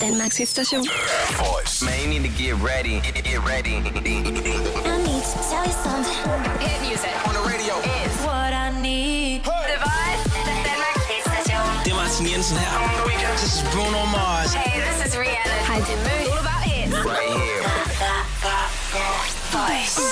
[0.00, 0.82] Danmarks hitstation.
[1.36, 1.82] Voice.
[1.82, 3.00] Man, you need to get ready.
[3.00, 3.76] Get, get ready.
[3.76, 6.60] I need to tell you something.
[6.60, 7.74] Hit music On the radio.
[7.78, 9.44] is What I need.
[9.44, 10.22] The Voice.
[10.68, 11.62] Danmarks hitstation.
[11.84, 12.72] Det er Martin Jensen her.
[13.36, 14.54] This is Bruno Mars.
[14.54, 15.56] Hey, this is Rihanna.
[15.68, 16.94] Hej, det er All about hits.
[17.04, 17.62] Right here.
[19.52, 20.11] Voice.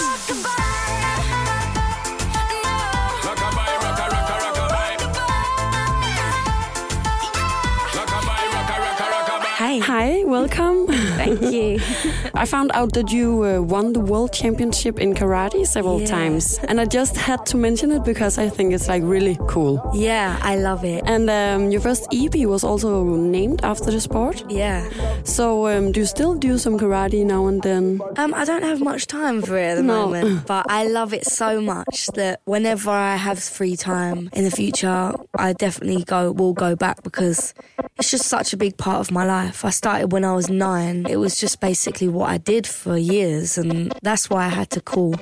[10.00, 10.19] Hi.
[10.30, 10.86] Welcome.
[10.86, 11.80] Thank you.
[12.34, 16.06] I found out that you uh, won the world championship in karate several Yeah.
[16.06, 19.82] times, and I just had to mention it because I think it's like really cool.
[19.92, 21.02] yeah, I love it.
[21.04, 24.44] And um, your first EP was also named after the sport.
[24.48, 24.88] Yeah.
[25.24, 28.00] So um, do you still do some karate now and then?
[28.16, 30.06] Um, I don't have much time for it at the No.
[30.06, 34.50] moment, but I love it so much that whenever I have free time in the
[34.52, 37.52] future, I definitely go will go back because
[37.98, 39.64] it's just such a big part of my life.
[39.64, 41.06] I started when I was nine.
[41.08, 44.80] It was just basically what I did for years, and that's why I had to
[44.80, 45.14] call.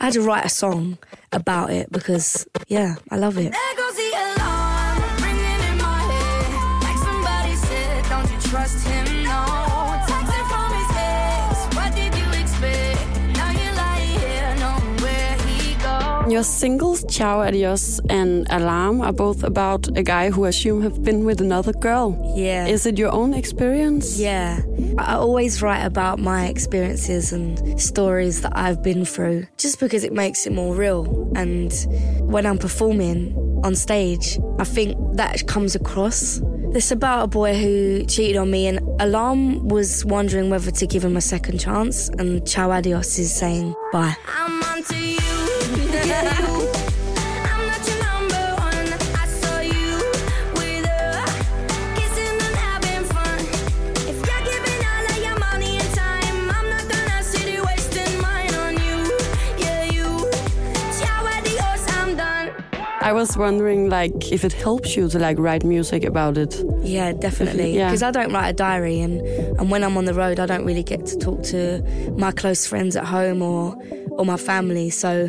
[0.00, 0.98] I had to write a song
[1.32, 3.52] about it because, yeah, I love it.
[3.52, 6.82] There goes the alarm, ringing in my head.
[6.82, 8.95] Like somebody said, don't you trust him?
[16.36, 21.02] Your singles Ciao Adios and Alarm are both about a guy who I assume have
[21.02, 22.34] been with another girl.
[22.36, 22.66] Yeah.
[22.66, 24.18] Is it your own experience?
[24.18, 24.60] Yeah.
[24.98, 30.12] I always write about my experiences and stories that I've been through just because it
[30.12, 31.32] makes it more real.
[31.34, 31.72] And
[32.30, 33.34] when I'm performing
[33.64, 36.42] on stage, I think that comes across.
[36.74, 41.02] It's about a boy who cheated on me, and Alarm was wondering whether to give
[41.02, 44.14] him a second chance, and Ciao Adios is saying bye.
[46.08, 46.22] I
[49.26, 49.98] saw you
[50.54, 51.24] with her,
[51.96, 53.40] kissing and having fun.
[54.06, 58.20] If you're giving all of your money and time, I'm not gonna sit here wasting
[58.20, 59.18] mine on you.
[59.58, 60.30] Yeah, you.
[61.00, 62.52] Ciao, adios, I'm done.
[63.00, 66.62] I was wondering, like, if it helps you to like write music about it.
[66.82, 67.74] Yeah, definitely.
[67.74, 67.88] Yeah.
[67.88, 69.20] Because I don't write a diary, and,
[69.58, 71.82] and when I'm on the road, I don't really get to talk to
[72.16, 73.76] my close friends at home or
[74.10, 74.88] or my family.
[74.88, 75.28] So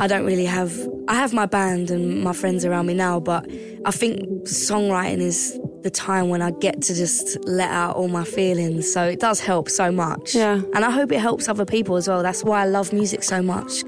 [0.00, 0.72] I don't really have.
[1.08, 3.50] I have my band and my friends around me now, but
[3.84, 8.24] I think songwriting is the time when I get to just let out all my
[8.24, 8.92] feelings.
[8.92, 10.34] So it does help so much.
[10.34, 10.60] Yeah.
[10.74, 12.22] And I hope it helps other people as well.
[12.22, 13.84] That's why I love music so much.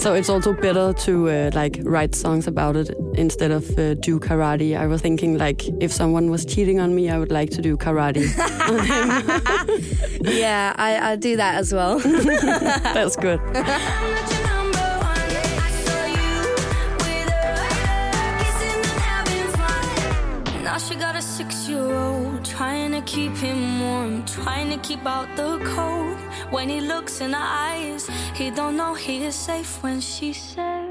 [0.00, 4.18] So it's also better to uh, like write songs about it instead of uh, do
[4.18, 4.74] karate.
[4.74, 7.76] I was thinking like if someone was cheating on me, I would like to do
[7.76, 8.24] karate.
[10.22, 11.98] yeah, I, I do that as well.
[11.98, 13.40] That's good.
[22.44, 26.16] trying to keep him warm, trying to keep out the cold.
[26.50, 30.86] When he looks in her eyes, he don't know he is safe when she says.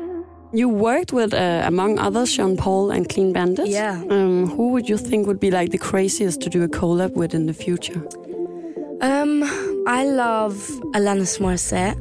[0.51, 3.67] You worked with, uh, among others, Sean Paul and Clean Bandit.
[3.67, 4.01] Yeah.
[4.09, 7.35] Um, who would you think would be like the craziest to do a collab with
[7.35, 8.01] in the future?
[9.01, 9.43] Um,
[9.87, 10.55] I love
[10.93, 11.97] Alanis Morissette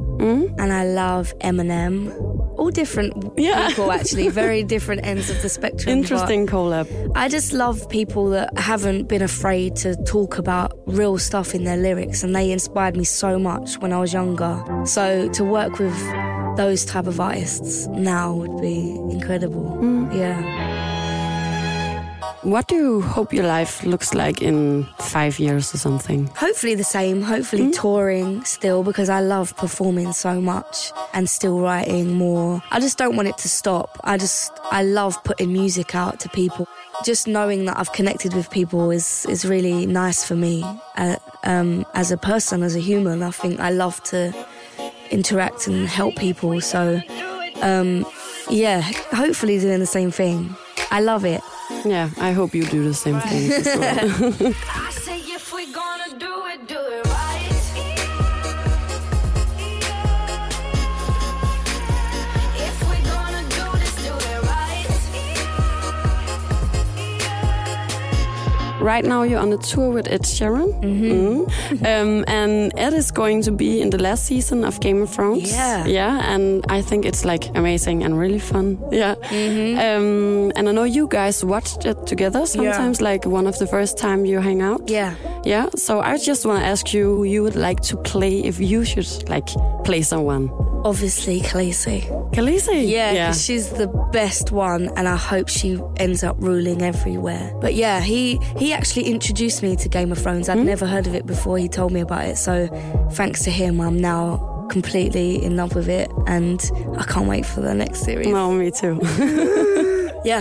[0.59, 2.28] and I love Eminem.
[2.59, 3.69] All different Yeah.
[3.69, 5.87] people, actually, very different ends of the spectrum.
[5.87, 6.87] but Interesting collab.
[7.15, 11.77] I just love people that haven't been afraid to talk about real stuff in their
[11.77, 14.55] lyrics, and they inspired me so much when I was younger.
[14.85, 15.97] So to work with
[16.57, 19.79] those type of artists now would be incredible.
[19.81, 20.13] Mm.
[20.19, 20.43] Yeah.
[22.43, 26.27] What do you hope your life looks like in five years or something?
[26.37, 27.21] Hopefully the same.
[27.21, 32.63] Hopefully touring still because I love performing so much and still writing more.
[32.71, 33.99] I just don't want it to stop.
[34.05, 36.69] I just I love putting music out to people.
[37.05, 40.65] Just knowing that I've connected with people is is really nice for me.
[40.97, 44.33] Uh, um, as a person, as a human, I think I love to
[45.11, 46.61] interact and help people.
[46.61, 47.03] So
[47.63, 48.07] um,
[48.49, 50.55] yeah, hopefully doing the same thing.
[50.93, 51.41] I love it.
[51.85, 54.55] Yeah, I hope you do the same thing.
[68.89, 70.71] right now, you're on a tour with Ed Sheeran.
[70.83, 71.47] Mm.
[71.91, 75.53] Um, and Ed is going to be in the last season of Game of Thrones.
[75.53, 75.85] Yeah.
[75.87, 78.79] Yeah, and I think it's like amazing and really fun.
[78.91, 79.15] Yeah.
[79.85, 83.99] Um, and I know you guys watched it together sometimes, like one of the first
[83.99, 84.81] time you hang out.
[84.89, 85.15] Yeah.
[85.45, 85.69] Yeah.
[85.77, 88.85] So I just want to ask you who you would like to play if you
[88.85, 89.49] should like
[89.85, 90.49] play someone.
[90.89, 92.09] Obviously, Khaleesi.
[92.33, 92.89] Khaleesi?
[92.89, 93.33] Yeah, Yeah.
[93.33, 97.53] she's the best one, and I hope she ends up ruling everywhere.
[97.61, 100.49] But yeah, he he actually introduced me to Game of Thrones.
[100.49, 100.65] I'd hmm?
[100.65, 101.59] never heard of it before.
[101.59, 102.69] He told me about it, so
[103.13, 106.59] thanks to him, I'm now completely in love with it, and
[106.97, 108.27] I can't wait for the next series.
[108.29, 108.99] No, me too.
[110.25, 110.41] Yeah.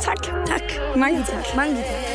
[0.00, 0.96] Tack, tack.
[0.96, 1.46] Mange tack.
[1.54, 2.08] Mange tack.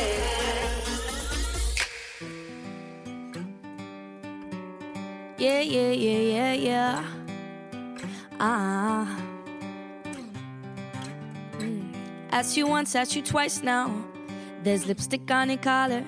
[5.38, 7.17] Yeah, yeah, yeah, yeah, yeah.
[8.40, 9.20] Ah.
[11.58, 11.92] Mm.
[12.30, 13.90] Asked you once, asked you twice now.
[14.62, 16.04] There's lipstick on your collar.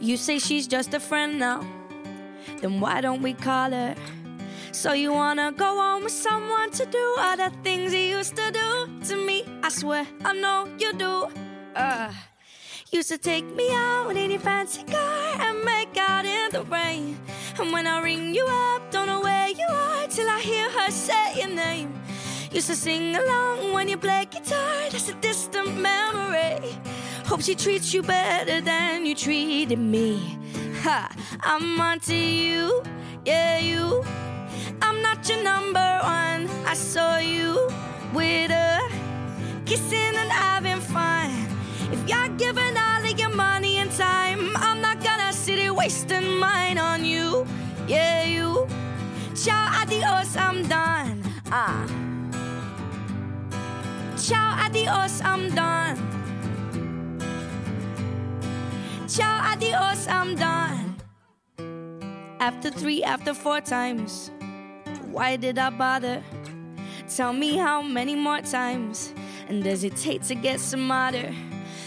[0.00, 1.64] You say she's just a friend now.
[2.60, 3.94] Then why don't we call her?
[4.72, 9.00] So you wanna go on with someone to do the things you used to do
[9.08, 9.44] to me?
[9.62, 11.28] I swear I know you do.
[11.74, 12.12] Uh,
[12.90, 17.18] used to take me out in your fancy car and make out in the rain.
[17.58, 20.90] And when I ring you up, don't know where you are till I hear her
[20.90, 21.92] say your name.
[22.50, 26.74] Used to sing along when you play guitar, that's a distant memory.
[27.26, 30.38] Hope she treats you better than you treated me.
[30.84, 32.82] Ha, I'm onto you,
[33.26, 34.02] yeah, you.
[34.80, 36.48] I'm not your number one.
[36.64, 37.68] I saw you
[38.14, 38.80] with her,
[39.66, 41.28] kissing and having fun.
[41.92, 46.38] If you're giving all of your money and time, I'm not gonna sit here wasting
[46.38, 47.46] mine on you.
[47.86, 48.45] Yeah, you.
[49.46, 51.22] Ciao, adios, I'm done.
[51.52, 51.86] Ah.
[54.18, 55.96] Ciao, adios, I'm done.
[59.06, 60.96] Ciao, adios, I'm done.
[62.40, 64.32] After three, after four times,
[65.12, 66.24] why did I bother?
[67.06, 69.14] Tell me how many more times,
[69.48, 71.32] and does it take to get smarter?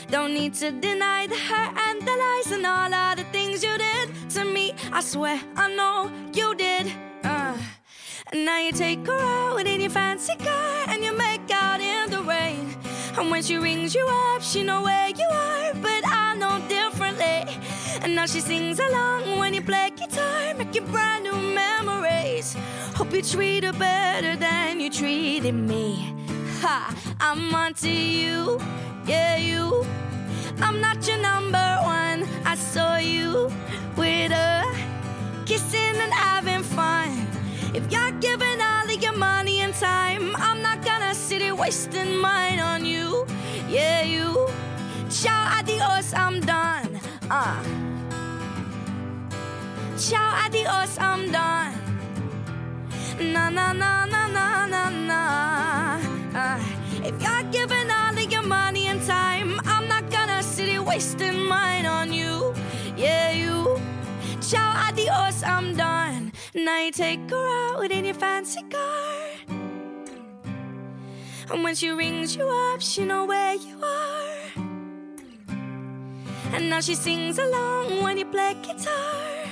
[0.09, 3.77] Don't need to deny the hurt and the lies and all of the things you
[3.77, 4.75] did to me.
[4.93, 7.08] I swear I know you did.
[8.31, 12.11] And now you take her out in your fancy car and you make out in
[12.11, 12.75] the rain.
[13.17, 17.57] And when she rings you up, she know where you are, but I know differently.
[18.03, 22.55] And now she sings along when you play guitar, making brand new memories.
[22.93, 26.13] Hope you treat her better than you treated me.
[26.61, 28.61] Ha, I'm onto you,
[29.07, 29.87] yeah, you.
[30.61, 31.18] I'm not your
[41.69, 43.27] wasting mine on you.
[43.69, 44.49] Yeah, you.
[45.07, 46.99] Ciao, adios, I'm done.
[47.29, 47.63] Uh.
[49.95, 51.75] Ciao, adios, I'm done.
[53.21, 55.21] Na na na na na na na.
[56.33, 56.59] Uh,
[57.05, 61.37] if you're giving all of your money and time, I'm not gonna sit here wasting
[61.45, 62.51] mine on you.
[62.97, 63.79] Yeah, you.
[64.41, 66.31] Ciao, adios, I'm done.
[66.55, 69.38] Now you take her out in your fancy car.
[71.51, 74.29] And when she rings you up, she know where you are.
[76.53, 79.45] And now she sings along when you play guitar.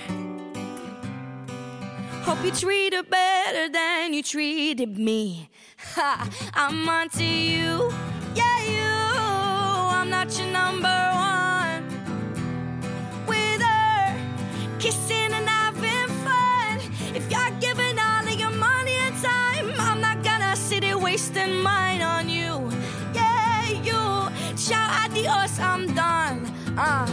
[2.21, 5.49] Hope you treat her better than you treated me.
[5.95, 7.91] Ha, I'm onto you,
[8.35, 8.93] yeah, you.
[9.97, 11.83] I'm not your number one.
[13.25, 14.15] With her,
[14.77, 16.79] kissing and having fun.
[17.15, 21.61] If you're giving all of your money and time, I'm not gonna sit here wasting
[21.61, 21.86] mine
[25.59, 26.45] I'm done.
[26.77, 27.07] Uh,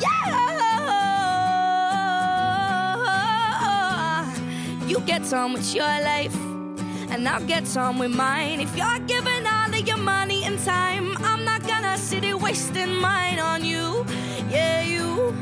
[0.00, 0.44] yeah.
[4.86, 6.34] You get on with your life,
[7.10, 8.60] and I'll get on with mine.
[8.60, 12.94] If you're giving all of your money and time, I'm not gonna sit here wasting
[12.96, 14.04] mine on you.
[14.50, 15.34] Yeah, you.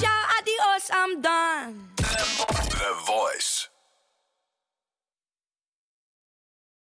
[0.00, 1.88] Ciao, adios, I'm done.
[1.96, 3.39] The Voice.